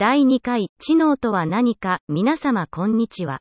[0.00, 3.40] 第2回、知能とは何か、皆様こんにちは。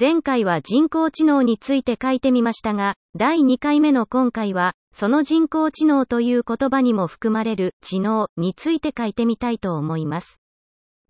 [0.00, 10.40] 前回は人工知能について書いてみましたが、第2回目の今回は、その人工知能という言葉にも含まれる知能について書いてみたいと思います。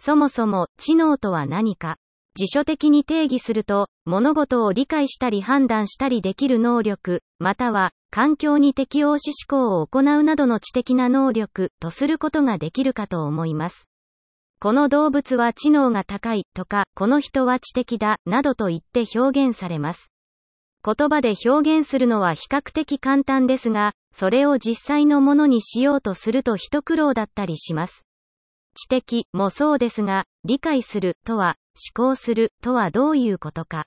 [0.01, 1.99] そもそも、知能とは何か。
[2.35, 13.89] 辞書的に定義すると、物事を理解したり判断したりできる能力、または、環境に適応し思考を行うなどの知的な能力とすることができるかと思います。
[14.65, 20.11] この動物は知能が高いとか、この人は知的だ、などと言って表現されます。
[20.83, 28.07] 言葉で表現するのは比較的簡単ですが、それを実際のものにしようとすると一苦労だったりします。
[28.75, 31.57] 知的もそうですが、理解するとは、
[31.95, 33.85] 思考するとはどういうことか。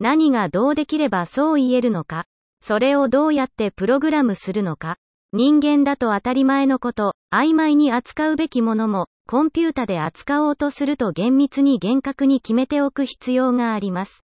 [0.00, 2.24] 何がどうできればそう言えるのか。
[2.60, 4.96] それをどうやってプログラムするのか。
[5.32, 14.24] 人間だと当たり前のこと、曖昧に扱うべきものも、コンピュータで扱おうとすると厳密に厳格に決めておく必要があります。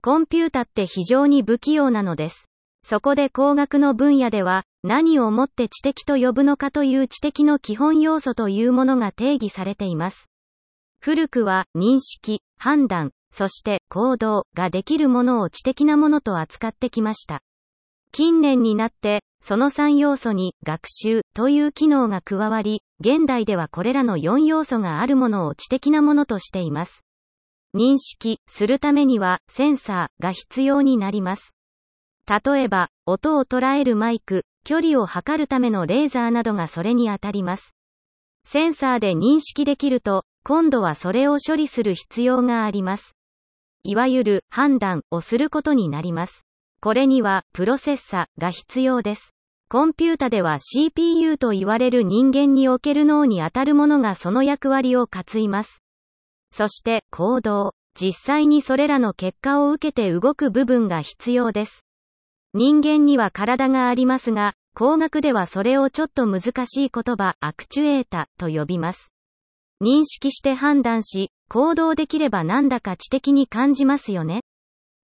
[0.00, 2.48] コンピュータって非常に不器用なのです。
[2.86, 10.30] そこで工学の分野では、何をもって知的と呼ぶのかという知的の基本要素というものが定義されています。
[11.00, 17.40] 古くは、認識、判断、そして行動ができるものを知的なものと扱ってきました。
[18.12, 27.04] 近年になって、その3要素に学習という機能が加わり、現代ではこれらの4要素があるものを知的なものとしています。
[27.74, 31.54] 認識するためにはセンサーが必要になります。
[32.26, 37.74] 例えば、音を捉えるマイク、距離を測るためのレーザーなどがそれにあたります。
[38.44, 43.16] センサーで認識できると、今度はそれを処理する必要があります。
[43.84, 46.44] いわゆる判断をすることになります。
[46.80, 49.37] これにはプロセッサが必要です。
[49.70, 55.82] コンピュータでは CPU と言われる人間における脳にあたるものがその役割を担います。
[56.50, 57.74] そして行動。
[57.94, 61.84] 実際にそれらの結果を受けて動く部分が必要です。
[62.54, 69.12] 人間には体がありますが、工学ではそれをちょっと難しい言葉、アクチュエータと呼びます。
[69.82, 74.40] 認識して判断し、行動できればなんだか知的に感じますよね。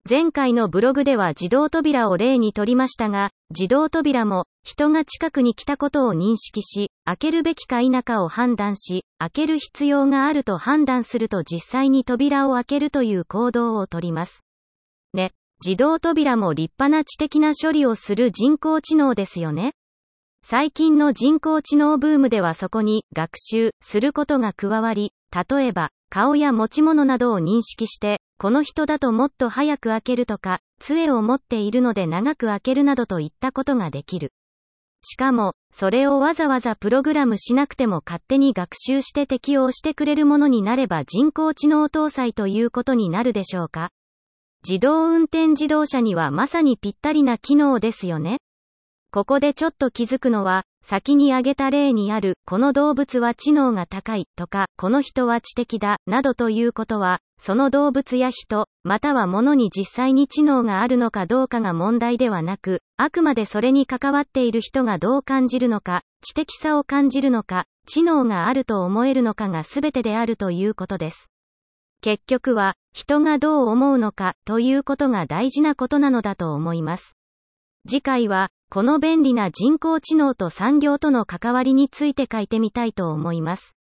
[0.09, 14.43] 前回のブログでは自動扉を例に取りましたが、自動扉も人が近くに来たことを認識し、開けるべきか否かを判断し、開ける必要があると判断すると実際に扉を開けるという行動をとります。
[15.12, 15.31] ね、
[15.65, 19.75] 自動扉も立派な知的な処理をする人工知能ですよね。
[20.43, 34.33] 最近の人工知能ブームではそこに学習することが加わり、例えば顔や持ち物などを認識して、この人だともっと早く開けるとか、杖を持っているので長く開けるなどといったことができる。
[35.03, 43.91] しかも、それをわざわざプログラムしなくても勝手に学習して適用してくれるものになれば人工知能搭載ということになるでしょうか
[44.67, 48.39] 自動運転自動車にはまさにぴったりな機能ですよね。
[49.12, 71.30] ここでちょっと気づくのは、先に挙げた例にある、この動物は知能が高いとか、この人は知的だ、などということは、その動物や人、または物に実際に知能があるのかどうかが問題ではなく、あくまでそれに関わっている人がどう感じるのか、知的さを感じるのか、知能があると思えるのかが全てであるということです。
[72.02, 77.16] 結局は、人がどう思うのかということが大事なことなのだと思います。
[77.88, 83.79] 次回は、この便利な人工知能と産業との関わりについて書いてみたいと思います。